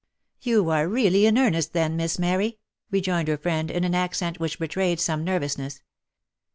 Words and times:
""You 0.41 0.71
are 0.71 0.87
really 0.87 1.27
in 1.27 1.37
earnest 1.37 1.73
then, 1.73 1.95
Miss 1.95 2.17
Mary?" 2.17 2.57
rejoined 2.89 3.27
her 3.27 3.37
friend 3.37 3.69
in 3.69 3.83
an 3.83 3.93
accent 3.93 4.39
which 4.39 4.57
betrayed 4.57 4.99
some 4.99 5.23
nervousness. 5.23 5.83